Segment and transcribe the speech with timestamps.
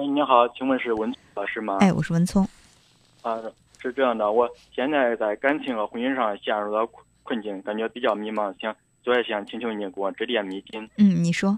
[0.00, 1.76] 喂，你好，请问是文老师吗？
[1.80, 2.42] 哎，我是文聪。
[3.20, 3.38] 啊，
[3.82, 8.74] 是这样的，我现在在感情和婚姻上陷入了困困境，感觉比较迷茫，想
[9.04, 10.88] 所以想请求你给我指点迷津。
[10.96, 11.54] 嗯，你说。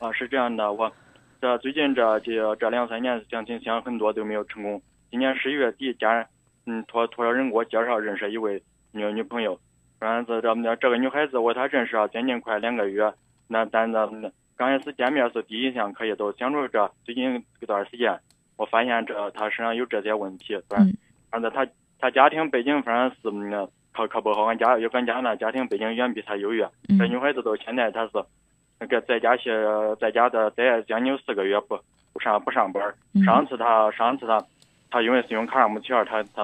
[0.00, 0.90] 啊，是这样的，我
[1.40, 4.82] 这最近这这这两三年相亲相很多都没有成功。
[5.12, 6.26] 今年十一月底，家人
[6.66, 8.60] 嗯托托人给我介绍认识一位
[8.90, 9.56] 女女朋友，
[10.00, 13.14] 反正这这这个女孩子我她认识了将近快两个月，
[13.46, 14.10] 那但那
[14.56, 18.18] 刚开始见面是第一印象可以，都相处这最近这段时间，
[18.56, 20.96] 我发现这他身上有这些问题，反正
[21.30, 21.66] 反正她
[21.98, 26.68] 她家庭背景反正是那可可不好，俺家有俺家那家庭背景远比他优越。
[26.98, 28.12] 这女孩子到现在她是。
[28.80, 29.52] 那个在家些
[30.00, 31.78] 在家的待将近四个月不
[32.12, 32.82] 不上不上班
[33.24, 34.44] 上次他上次他
[34.90, 36.42] 他因为信用卡上没钱他他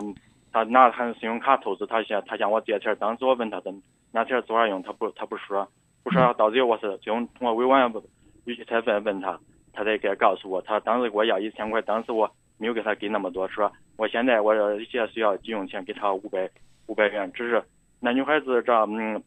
[0.52, 3.74] 他拿他信用卡透支，他向他向我借钱当时我问他的
[4.12, 5.68] 拿钱做啥用，他不他不说
[6.02, 7.92] 不说，到最后我是最后通过委婉
[8.44, 9.38] 语气才问问他，
[9.72, 16.48] 他才给告诉我，他当时给我要一千块，当时我没有给他给那么多，说我现在我现在需要急用钱，给他五百
[16.86, 17.62] 五百元，只是
[18.00, 19.22] 那女孩子这嗯。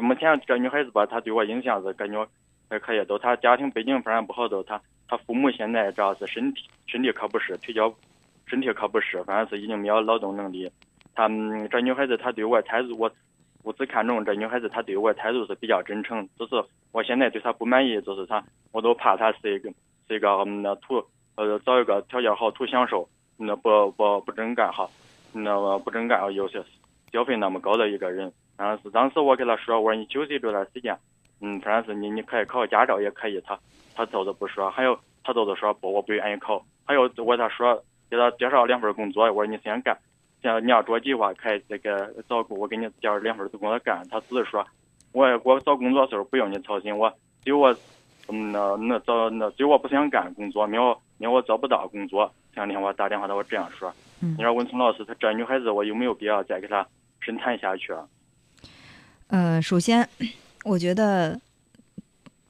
[0.00, 2.26] 目前这女孩子吧，她对我印象是感觉
[2.68, 7.94] 还可以，都她家庭背景反正不好，都她她父母现在主要是身体身体可不是，腿脚
[8.46, 10.68] 身体可不是，反正是已经没有劳动能力。
[11.14, 11.28] 她
[11.70, 13.08] 这女孩子她对我态度，我
[13.66, 19.68] 我只看中这女孩子她对我态度是比较真诚，只是我现在对她不满意，就是她我都怕她是一个
[20.06, 24.88] 是一个那图呃找一个条件好图享受，那不不不真干哈，
[25.32, 26.62] 那不真干有些
[27.10, 28.32] 消费那么高的一个人。
[28.56, 30.96] 反正是当时我给她说，我说你休息这段时间，
[31.40, 33.40] 嗯，反正是你你可以考个驾照也可以。
[33.40, 33.58] 她
[33.96, 36.64] 她就是不说，还有她就是说不，我不愿意考。
[36.84, 39.98] 还有我她说给她介绍两份工作，我说你先干，
[40.54, 44.06] 现你要着急的话，可以这个找我给你介绍两份工作干。
[44.08, 44.64] 他只是说，
[45.12, 47.76] 我我找工作时候不用你操心，我只有我，
[48.28, 52.32] 嗯，那那找那只有我不想干工作，没有没有我找不到工作。
[52.54, 53.92] 前两天我打电话，他我这样说。
[54.20, 56.86] 你说文聪老师，他这女孩子，我有没有必要再给她
[57.20, 57.92] 深谈下去？
[59.26, 60.08] 呃，首先，
[60.64, 61.38] 我觉得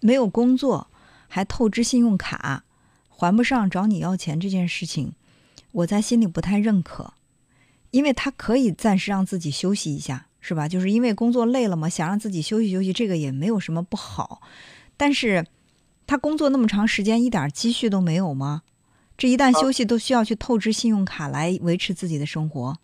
[0.01, 0.87] 没有工作
[1.29, 2.63] 还透支信用卡，
[3.09, 5.13] 还不上找你要钱这件事情，
[5.73, 7.15] 我在心里不太认可。
[7.97, 10.69] 因为他可以暂时让自己休息一下，是吧？
[10.69, 14.43] 就是因为工作累了嘛，想让自己休息休息，这个也没有什么不好。
[14.99, 15.47] 但是，
[16.07, 18.61] 他工作那么长时间，一点积蓄都没有吗？
[19.17, 22.77] 这一旦休息，都需要去透支信用卡来维持自己的生活。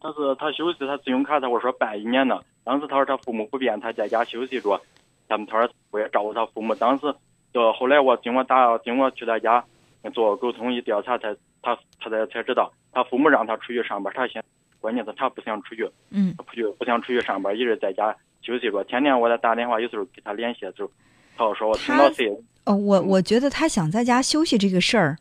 [0.00, 2.44] 但是他休息，他信用卡他我说办一年了。
[2.64, 4.80] 当时他说他父母不便，他在家休息着。
[5.28, 6.74] 他们他说我也照顾他父母。
[6.74, 7.14] 当时
[7.52, 9.64] 到后来我经过打经过去他家
[10.12, 11.32] 做沟通一调查，才
[11.62, 14.42] 他他才才知道，他父母让他出去上班，他现
[14.80, 18.82] 关键是他不想出去，嗯，不去不想出去上班，一直在家休息着。
[18.84, 20.90] 天天我在打电话，有时候给他联系的时候，
[21.36, 22.30] 他说我听到谁。
[22.64, 25.16] 哦，我我觉得他想在家休息这个事儿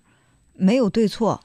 [0.53, 1.41] 没有对错。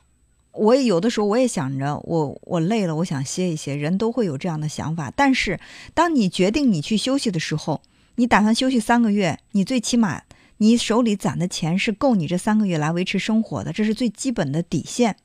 [0.53, 3.75] 我也有的时候我也想着，我我累了，我想歇一歇。
[3.75, 5.59] 人都会有这样的想法，但是
[5.95, 7.83] 当你决定你去休息的时候，
[8.15, 10.23] 你打算休息三个月，你最起码
[10.59, 15.17] 你手里攒的钱是够你这三个月来维持生活的，这是最基本的底线。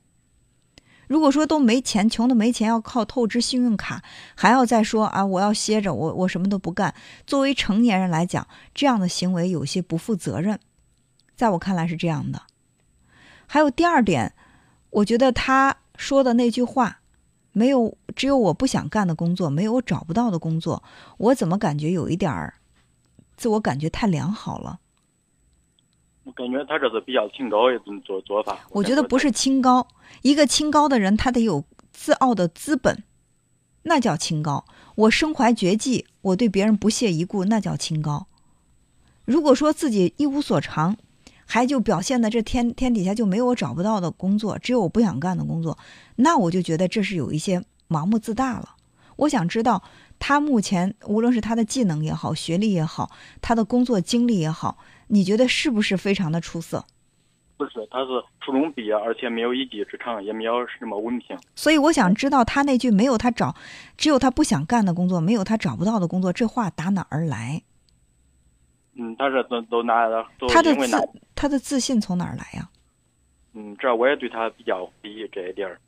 [1.10, 4.00] 如果说都没钱，穷的没钱，要靠透支信用卡，
[4.36, 6.94] 还要再说啊，我要歇着，我我什么都不干。
[7.26, 10.60] 作为成年人来讲，这样的行为有些不负责任，
[11.34, 12.42] 在我看来是这样的。
[13.48, 14.32] 还有第二点。
[14.90, 17.00] 我觉得他说的那句话，
[17.52, 20.82] 没有只有我不想干的工作，没有我找不到的工作，
[21.18, 22.54] 我怎么感觉有一点儿
[23.36, 24.78] 自我感觉太良好了？
[26.30, 28.56] 我感觉他这是比较清高一种做做法。
[28.70, 29.84] 我觉得不是清高，
[30.22, 33.02] 一个清高的人，他得有自傲的资本，
[33.82, 34.64] 那叫清高。
[34.94, 38.28] 我身怀绝技，我对别人不屑一顾，那叫清高。
[39.24, 40.96] 如果说自己一无所长，
[41.46, 45.76] 还就表现的这天天底下就没有我找不到的工作，只有我不想干的工作，
[46.14, 48.76] 那我就觉得这是有一些盲目自大了。
[49.16, 49.82] 我想知道
[50.20, 53.10] 他目前无论是他的技能也好，学历也好，
[53.42, 54.78] 他的工作经历也好，
[55.10, 56.84] 你觉得是不是非常的出色？
[57.56, 58.06] 不是，他是
[58.40, 61.36] 初中毕业，而且没有一技之长，也没有什么文凭。
[61.54, 63.54] 所以我想知道他那句没有他找，
[63.98, 67.62] 只有他不想干的工作，没有他找不到的工作，这话打哪儿来？
[68.94, 72.70] 嗯，他是都都拿的，他的自他的自信从哪儿来呀？
[73.52, 75.80] 嗯，这我也对他比较怀疑这一点儿。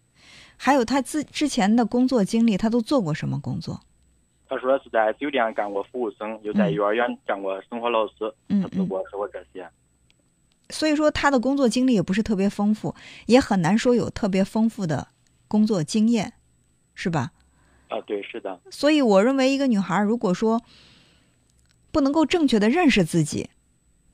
[0.56, 3.80] 还有他自之前的工作经历，他都做过什么工作？
[4.52, 9.66] 他说是在酒店干过服务生，又在幼儿园干过生活老师，他做过说过这些。
[10.68, 12.94] 所以说他的工作经历也不是特别丰富，
[13.26, 15.08] 也很难说有特别丰富的
[15.48, 16.34] 工作经验，
[16.94, 17.32] 是吧？
[17.88, 18.60] 啊，对，是的。
[18.70, 20.60] 所以我认为，一个女孩如果说。
[21.94, 23.50] 不能够正确的认识自己，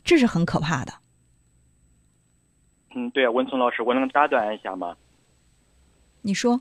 [0.02, 0.94] 这是很可怕的。
[2.92, 4.96] 嗯，对，文聪老师，我能打断一下吗？
[6.22, 6.60] 你说，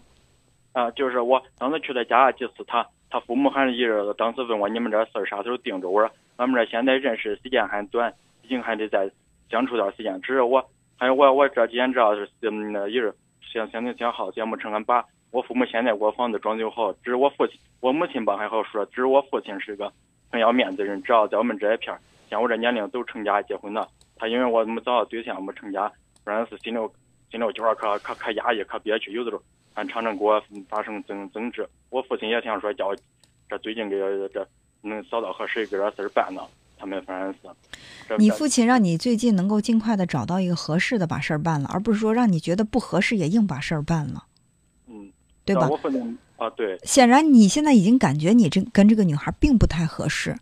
[0.73, 5.89] 啊，就是我当时去他家就是，他他父母还一直当时问我你们这事儿啥时候定着？
[5.89, 9.09] 我说俺们这现在认识时间还短，毕竟还得再
[9.49, 10.19] 相处段时间。
[10.21, 10.63] 只是我
[10.97, 16.91] 还有我我这几天只要是嗯那也是想想挺好，想不成俺爸我父母现在给我房子装修好。
[16.93, 19.91] 只是我父亲我母亲吧还好说，只是我父亲是个
[20.31, 21.99] 很要面子的人，只要在我们这一片儿，
[22.29, 23.87] 像我这年龄都成家结婚了，
[24.17, 25.91] 他因为我没找到对象没成家，
[26.25, 26.89] 反正是心里
[27.31, 29.41] 心里有点可可可压抑可憋屈，有的时候
[29.77, 31.63] 还常常给我发生争争执。
[31.89, 32.97] 我父亲也想说叫我
[33.47, 33.95] 这最近给
[34.33, 34.47] 这
[34.81, 36.41] 能找到合适给这事儿办呢，
[36.79, 38.17] 他们反正是。
[38.17, 44.23] 你父亲让你最近能够尽快的找到一个合适的把事儿办了，而不是说让你觉得不合适也硬把事儿办了，
[44.87, 45.11] 嗯，
[45.45, 45.69] 对吧？
[45.69, 50.35] 我父亲啊，对，显然你现在已经感觉你这跟这个女孩并不太合适。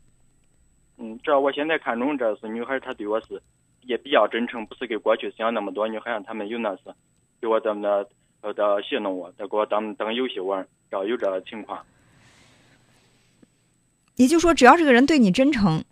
[0.97, 3.41] 嗯，这我现在看中这是女孩，她对我是
[3.81, 6.83] 也比较真诚，不是跟过去想那么多女孩，她们有那是
[7.41, 8.07] 给我这么的
[8.41, 11.83] 呃的戏弄我，再给我当当游戏玩，这有这情况。
[14.15, 15.83] 也就是说，只要这个人对你真诚，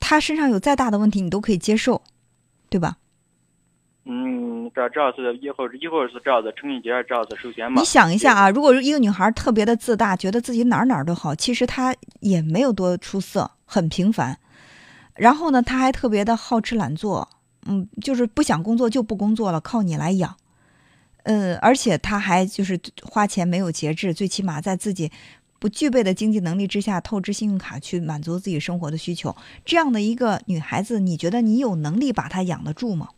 [0.00, 2.02] 他身上有再大的问题，你都可以接受，
[2.68, 2.96] 对吧？
[4.04, 7.80] 嗯，这只要是以后以后是这样子成一阶，只要是首先嘛。
[7.80, 14.36] 你想一下啊，如果一个女孩特别的自大，觉得自己哪儿哪儿都好，其实她也没有多出色，很平凡。
[15.14, 17.28] 然后呢，她还特别的好吃懒做，
[17.66, 20.36] 嗯，就是不想工作就不工作了，靠你来养。
[21.24, 25.10] 嗯，而且他还就是花钱没有节制，最起码在自己
[25.58, 29.36] 不具备的经济能力之下，透支信用卡去满足自己生活的需求。
[29.64, 33.08] 这样的一个女孩子，你觉得你有能力把她养得住吗？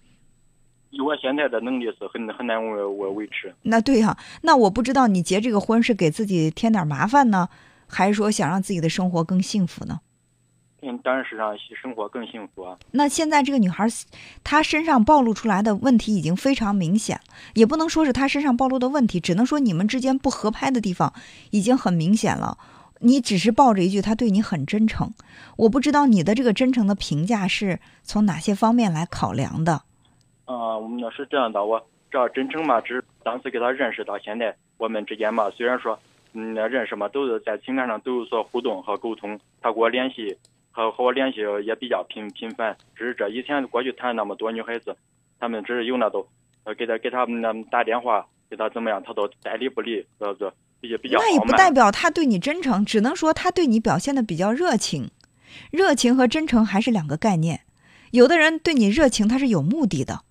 [0.90, 3.52] 以我现在的能力是很很难维维维持。
[3.62, 7.48] 那对呀、那我不知道你结这个婚是给自己添点麻烦呢，
[7.88, 10.00] 还是说想让自己的生活更幸福呢？
[10.86, 12.78] 嗯，当然是让生活更幸福啊。
[12.90, 13.86] 那现在这个女孩，
[14.42, 17.18] 她身上暴露出来的问题已经非常明显，
[17.54, 21.12] 也不能说是她身上暴露的问题，只能说你们之间不合拍的地方
[21.50, 22.58] 已经很明显了。
[23.00, 25.12] 你只是抱着一句她对你很真诚，
[25.56, 29.82] 我不知道你的这个真诚的评价是从哪些方面来考量的。
[30.44, 35.98] 啊、我们那是这样的，我这要真诚嘛，只是当时给她认识到现在，我们之间嘛，虽然说
[36.32, 40.36] 嗯认识嘛，都是在情感上都有所互动和沟通，他给我联系
[40.74, 44.96] 和和我联系也比较频频繁，只是这以前过去谈那么多女孩子，
[45.38, 46.26] 他们只是有那都
[46.64, 51.52] 呃给他给他们那打电话给他怎么样，他都爱理不理，这这比较比较那也不。
[51.52, 55.12] 代表他对你真诚，只能说他对你表现的比较热情。
[55.70, 57.60] 热情和真诚还是两个概念。
[58.10, 60.24] 有的人对你热情，他是有目的的。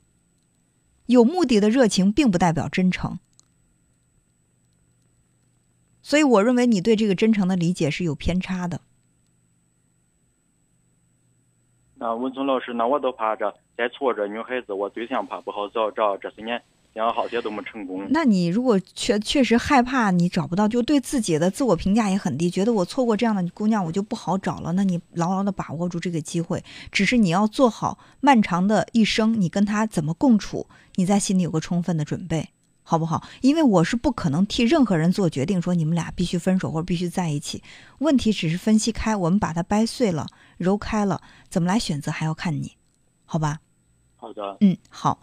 [1.05, 3.19] 有目的的热情并不代表真诚。
[6.01, 8.81] 所以我认为你对这个真诚的理解是有偏差的。
[12.03, 16.61] 那文聪老师，那我都怕这再错这女孩子，我对象怕不好找，找这些年
[16.93, 18.05] 想好些都没成功。
[18.09, 26.61] 那你如果确确实害怕你找不到，就对自己的自我评价也很低，觉得我错过这样的姑娘我就不好找了，那你牢牢的把握住这个机会。
[26.91, 32.49] 只是你要做好漫长的一生，你跟他怎么共处，你在心里有个充分的准备，
[32.83, 33.23] 好不好？
[33.41, 37.63] 因为我是不可能替任何人做决定，说你们俩必须分手或者必须在一起。
[37.99, 40.27] 问题只是分析开，我们把它掰碎了、
[40.57, 42.73] 揉开了，怎么来选择还要看你，
[43.25, 43.59] 好吧？
[44.15, 44.57] 好的。
[44.61, 45.19] 嗯，好。